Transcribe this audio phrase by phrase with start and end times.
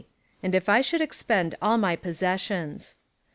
[0.41, 2.95] And if I should expend all my possessions?